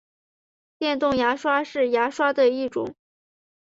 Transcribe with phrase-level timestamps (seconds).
[0.79, 2.95] 电动牙刷是牙刷的一种。